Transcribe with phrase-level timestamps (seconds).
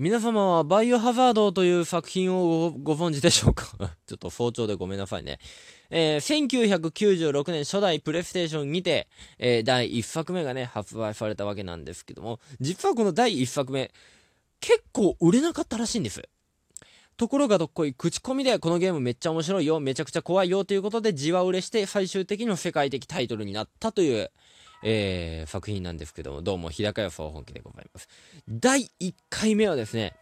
[0.00, 3.66] 皆様はバイオハザードという作品をご存知でしょうか？
[4.08, 5.38] ちょっと早朝でごめんなさいね。
[5.90, 9.08] えー、1996年初代プレイステーションにて、
[9.38, 13.92] えー、第1作目がね、発売されたわけなんですけども、実はこの第1作目、
[14.60, 16.22] 結構売れなかったらしいんです。
[17.18, 24.30] ところがどっこい、口コミでこのゲームめっちゃ面白いよ、めちゃくちゃ怖いよということでじわ売れして最終的に世界的タイトルになったという、
[24.82, 28.08] えー、作品なんですけども、どうも日高屋総本気でございます。
[28.48, 30.14] 第1回目はですね、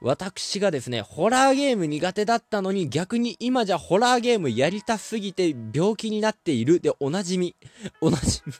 [0.00, 7.56] 私がですね、ホラーゲーム苦手だったのに逆に今じゃホラーゲームやりたすぎて病気になっているでおなじみ。
[8.00, 8.52] おなじみ。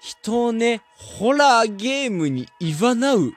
[0.00, 3.32] 人をね、ホラーゲームにいわなう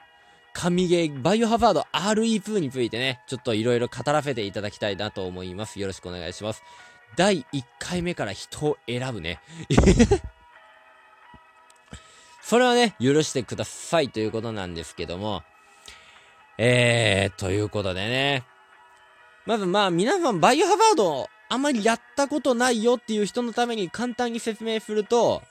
[0.52, 5.80] 神ゲー、バイオハザード RE2 についてね、ちょっといろいろ語らせていただきたいなと思います。
[5.80, 6.62] よろしくお願いします。
[7.16, 9.40] 第1回目から人を選ぶね。
[12.48, 15.42] それはね、許してくださいということなんですけども、
[16.56, 18.42] えー、ということでね、
[19.44, 25.42] まずまあ皆さんバイオハザードあんまりやったことないよっていう人のために簡単に説明すると、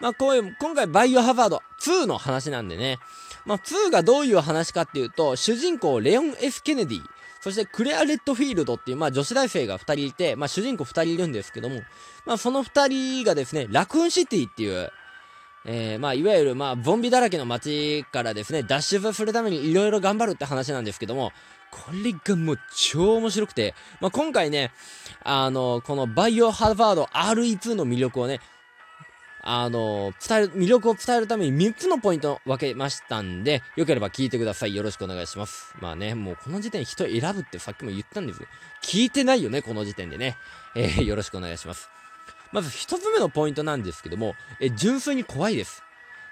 [0.00, 2.98] まあこういう、今回バイオハザード2の話なんでね、
[3.44, 7.02] まあ、2がどういう話かっていうと、主人公レオン・ F・ ケネディ、
[7.40, 11.80] そしてクレア・レッドフィールドっていう、まあ、女子大生が2人いて、まあ、主人公2人いるんですけども、
[12.26, 14.92] まあ、その2人がですね、ラクーンシティっていう、
[15.64, 21.32] えー、まあ、いわゆる、まあ、ゾンビだらけの街からですね、脱出するためにいろいろ頑張るって話なんですけども、
[21.70, 24.72] これがもう超面白くて、まあ、今回ね、
[25.22, 28.40] あの、このバイオハザード RE2 の魅力をね、
[29.44, 34.74] あの、伝える、魅力を伝えるために3つのポイントを分けましたんで、よければ聞いてください。
[34.74, 35.74] よろしくお願いします。
[35.80, 38.46] まあね、もうこの時点人選ぶってさっきも言ったんですよ。
[38.82, 40.36] 聞いてないよね、この時点でね。
[40.76, 41.88] えー、よろしくお願いします。
[42.52, 45.82] まず1つ目のポイントなんですけども、え、純粋に怖いです。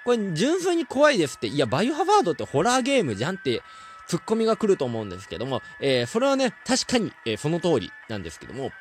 [0.04, 3.62] これ、純粋に怖いですって、いや、バイオハザードってホラーゲームじゃんって、
[4.06, 8.72] ツッコミが来ると思うんですけども、えー、それはね、確かに、えー、その通りなんですけども、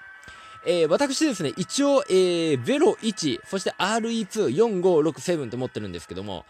[0.66, 6.46] えー、私ですね、一応、えー、01、そして RE2、4、5、6、7って持ってるんですけども、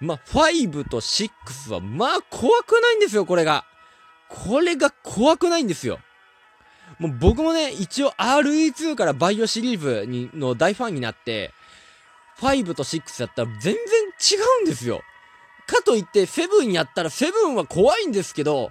[0.00, 3.64] ま、5と6は、まあ、怖くないんですよ、これが。
[4.28, 5.98] これが怖くないんですよ。
[7.00, 11.52] もう僕もね、一応 RE2 からバイオシリーズにの大ファンになって、
[12.38, 15.00] 5と6やったら全然違うんですよ。
[15.66, 18.70] かといって、7やったら7は怖いんですけど、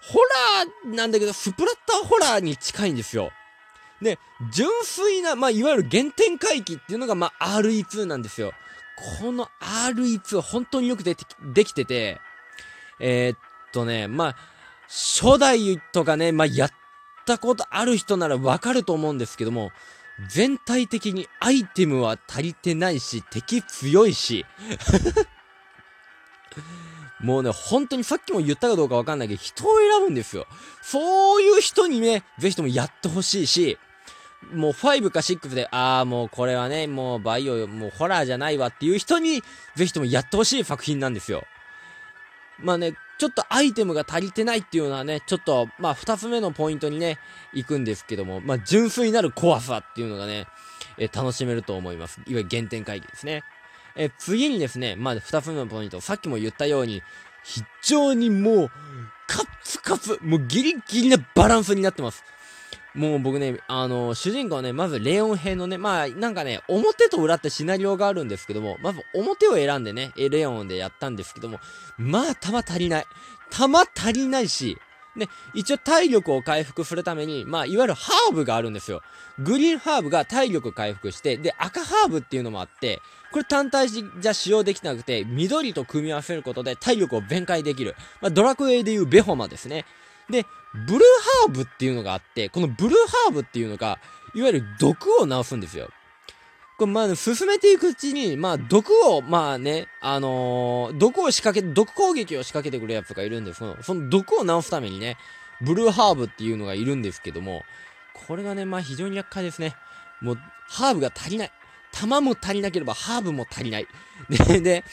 [0.00, 0.18] ホ
[0.86, 3.30] ラーなんだけど、スプラッターホラーに近いんですよ。
[4.00, 4.18] で、
[4.52, 8.52] 純粋な、まあ、いわゆる原点回帰っていうのが、まあ、RE2 なんですよ。
[9.20, 11.14] この RE2 本当によくで
[11.52, 12.20] できてて、
[13.00, 13.38] えー、っ
[13.72, 14.36] とね、まあ、
[14.88, 16.70] 初代とかね、まあ、やっ
[17.26, 19.72] たことある人ならわかると思うんですけども、
[20.28, 24.46] 全体的にアイテムは足りてないし、敵強いし、
[27.20, 30.46] もうね、本当にさっきも言ったかどうかわかんないけど、人を選ぶんですよ。
[30.82, 33.78] そういう人にね、ぜひともやってほしいし、
[34.52, 39.42] もう5か6で、ああ、もうこれはね、もうバイオ、もうホラーじゃないわっていう人に、
[39.74, 41.44] ぜひともやってほしい作品なんですよ。
[42.58, 47.18] まあね、ちょっとアイテムが足りてないっていうのはね、ちょっと、まあ二つ目のポイントにね、
[47.52, 50.46] 行くんですけども、まあ純粋なる怖さっていうのがね、
[50.98, 52.20] え楽しめると思います。
[52.26, 53.42] いわゆる原点回帰ですね。
[53.96, 57.02] え次にですね、まあ二つ目のポイント、さっきも言ったように、
[57.42, 58.70] 非常にもう、
[59.26, 62.24] カツカツ、もうギリギリなバランスになってます。
[62.96, 71.60] もう僕ね、あの、主人公はね、まずレオン編のね、まあ、なんかね、表と裏ってシナリオがあるんですけども、まず表を選んでね、レオンでやったんですけども、
[71.98, 73.06] まあ、弾足りない。
[73.50, 74.78] 弾足りないし、
[75.16, 79.02] で、一応体力を回復するために、まあ、いわゆるハーブがあるんですよ。
[79.38, 83.00] グリーンハーブが体力回復して、で、赤ハーブっていうのもあって、
[83.32, 87.94] これ単体じゃ使用できなくて、緑と組み合わせることで体力を全開できる。
[88.20, 89.84] まあ、ドラクエでいうベホマですね。
[90.30, 90.44] で、
[90.86, 92.92] ブルーハーブっていうのがあって、このブルー
[93.26, 93.98] ハーブっていうのが、
[94.34, 95.90] いわゆる毒を治すんですよ。
[96.78, 105.16] これまあ、進めていくうちに、まあ、毒を、まあね、あのー、毒を仕掛け、毒攻撃を仕掛けてくるやつがいるんですけど、その毒を治すためにね、
[105.62, 107.62] ブルーハーブっていうのがいるんですけども、
[108.26, 109.74] これがね、まあ非常に厄介ですね。
[110.20, 111.52] もう、ハーブが足りない。
[112.00, 113.86] 弾も足りなければハーブも足りない。
[114.28, 114.84] で、 で、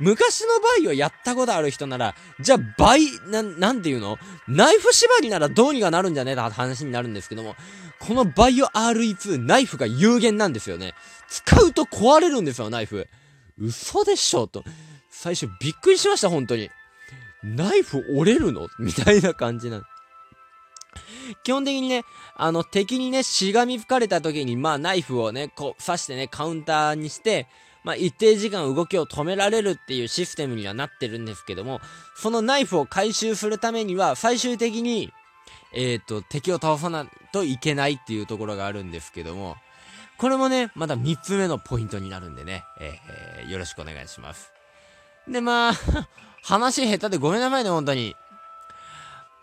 [0.00, 4.18] 昔のバイオやったことある人なら、じゃあバイ、な、なんていうの？
[4.48, 6.34] ナイフ縛りならどうにかなるんじゃねえ？
[6.34, 7.56] って話になるんですけども、
[7.98, 10.94] このバイオ RE2、ナイフが有限なんですよね。
[11.28, 13.06] 使うと壊れるんですよ、ナイフ。
[13.58, 14.46] 嘘でしょ？
[14.46, 14.64] と。
[15.10, 16.70] 最初びっくりしました、本当に。
[17.42, 18.68] ナイフ折れるの？
[18.78, 19.84] みたいな感じなの。
[21.42, 22.04] 基本的にね、
[22.36, 27.46] あの、敵にね、しがみ吹かれた時に、まあ、ナイフをね、こう、刺してね、カウンターにして、
[27.84, 31.80] まあ、一定時間動きを止められるっていうシステムにはなってるんですけども、
[32.16, 35.12] そのナイフを回収するためには、最終的に、
[35.72, 39.56] えっ、ー、と、敵を倒さないといけないっていうところがあるんですけども、
[40.18, 44.52] これもね、まだ3つ目のポイントになるんでね、えー、よろしくお願いします。
[45.28, 45.72] で、まあ
[46.42, 48.16] 話下手でごめんなさいね、本当に。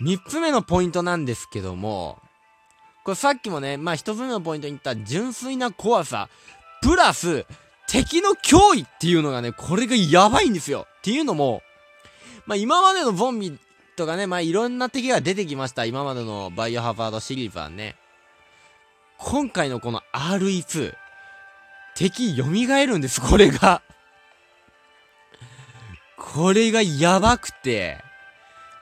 [0.03, 2.19] 3つ目のポイントなんですけども、
[3.03, 6.29] これさっきもね、まあ1つ目のポイントに言った純粋な怖さ、
[6.81, 7.45] プラス、
[7.87, 10.87] 敵の脅威っていうのがね、これがやばいんですよ。
[10.99, 11.61] っていうのも、
[12.45, 13.57] まあ今までのゾンビ
[13.95, 15.85] とかね、まあいろんな敵が出てきました。
[15.85, 17.95] 今までのバイオハザードシリーズはね。
[19.17, 20.93] 今回のこの RE2、
[21.95, 23.81] 敵蘇るんです、これが。
[26.17, 28.03] これがやばくて、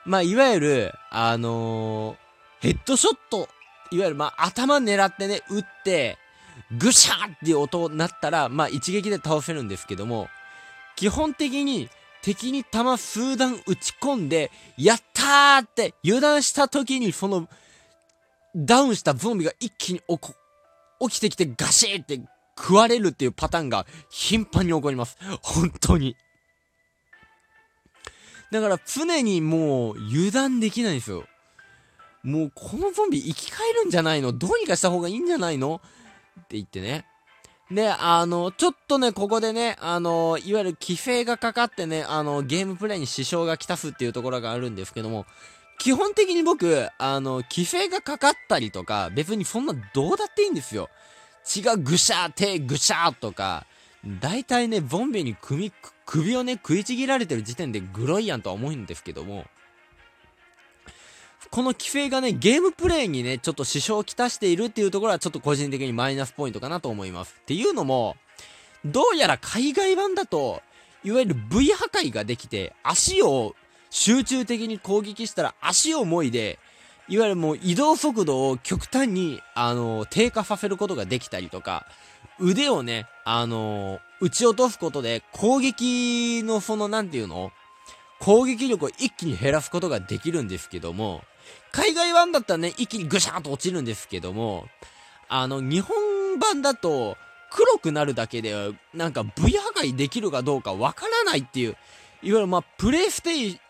[0.04, 2.16] まあいわゆる、あのー、
[2.60, 3.48] ヘッドショット、
[3.90, 6.18] いわゆるまあ頭狙ってね、撃って、
[6.78, 10.28] ぐしゃーっていう音になったら、まあ一撃で倒せるんですけども、
[10.96, 11.88] 基本的に
[12.22, 17.48] 敵に弾数弾撃ち込んで、やったーって油断した時にその、
[18.54, 20.34] ダウンしたゾンビが一気に起こ
[21.08, 22.20] 起きてきてガシーって
[22.56, 25.16] 食われるっていうパターンが頻繁に起こります。
[25.42, 26.16] 本当に。
[28.52, 31.24] だから常にもう油断できないんですよ。
[32.22, 34.32] もうこのゾンビ生き返るんじゃないの？
[34.32, 35.80] どうにかした方がいいんじゃないの？
[36.38, 37.06] って言ってね。
[37.70, 45.24] で、あの、ちょっとね、ここでね、あの、いわゆる規制がかかってね、あの、ゲームプレイに支障がきたすっていうところがあるんですけども、
[45.78, 50.90] 基本的に僕、あの、規制がかかったりとか、別にそんなどうだっていいんですよ。
[51.44, 53.64] 血がぐしゃー、手ぐしゃーとか、
[54.04, 55.72] 大体ね、ゾンビに首、
[56.06, 59.44] 首をね、食いちぎられてる時点でグロいやんとは思うんですけども、
[61.50, 67.36] この規制がね、ゲームプレイにね、ちょっと支障をきたしているっていうところはちょっと個人的にマイナスポイントかなと思います。
[67.40, 68.16] っていうのも、
[68.84, 70.62] どうやら海外版だと、
[71.04, 73.54] いわゆる V 破壊ができて、足を
[73.90, 76.58] 集中的に攻撃したら足をもいで、
[77.08, 81.86] いわゆるもう移動速度を極端に、あのー、低下させることができたりとか、
[82.42, 87.52] 腕をね、あのー、撃ち落とすことで攻撃のその、なんていうの？
[88.18, 91.22] 攻撃力を一気に減らすことができるんですけども、
[91.72, 94.66] 海外版だったらね、一気にぐしゃーっと落ちるんですけども、
[95.28, 97.16] あの、日本版だと、
[97.50, 98.54] 黒くなるだけで、
[98.94, 101.76] なんか V 破壊できるかどうかわからないっていう、
[102.22, 103.60] いわゆるまあ、プレイステイ、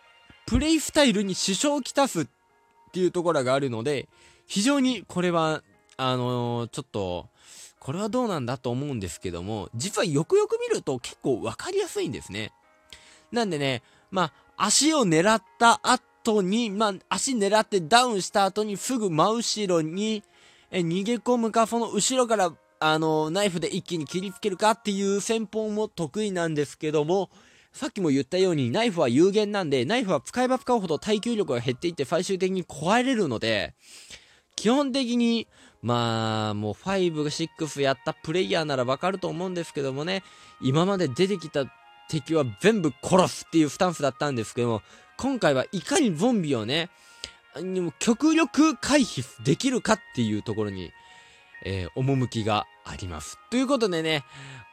[0.45, 2.27] プレイスタイルに支障をきたすっ
[2.93, 4.07] ていうところがあるので、
[4.45, 5.63] 非常にこれは、
[5.97, 7.27] あのー、ちょっと、
[7.83, 12.53] これはどうなんだと思うんですけども、実はよくよく見ると結構わかりやすいんですね。
[13.31, 20.23] なんでね、まあ、足を狙った後、に、まあ、足狙ってダウンした後にすぐ真後ろに、
[20.71, 27.29] 逃げ込むか、その後ろから、あの、ナイフで一気に切りつけるかっていう戦法も得意なんですけども、
[27.73, 33.73] さっきも言ったようにナイフは有限なんで、ナイフは使えば使うほど耐久力が減っていって最終的に壊れるので、
[34.55, 35.47] 基本的に、
[35.83, 40.23] まあ、もう5、6やったプレイヤーならわかると思うんですけどもね、
[40.61, 41.65] 今まで出てきた
[42.09, 44.81] 敵は全部殺すっていうスタンスだったんですけども、
[45.17, 46.89] 今回はいかにゾンビをね、
[47.99, 50.91] 極力回避できるかっていうところに、
[51.65, 53.37] えー、趣があります。
[53.51, 54.23] ということでね、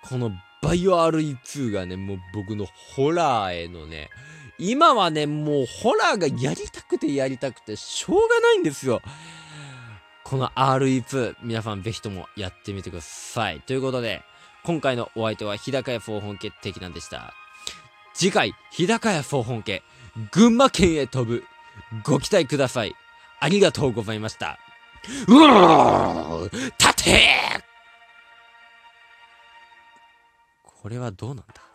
[0.08, 0.30] この
[0.62, 4.10] バイオ RE2 がね、もう僕のホラーへのね、
[4.58, 9.02] 今はね、もうホラーがやりたくてやりたくてしょうがないんですよ。
[10.30, 13.60] この RE2、皆さんぜひともやってみてください。
[13.62, 14.22] ということで、
[14.62, 17.34] 今回のお相手は日高屋総本家的なんでした。
[18.14, 19.82] 次回、日高屋総本家、
[20.30, 21.42] 群馬県へ飛ぶ。
[22.04, 22.94] ご期待ください。
[23.40, 24.56] ありがとうございました。
[25.26, 27.28] うわ立て
[30.62, 31.69] これはどうなんだ？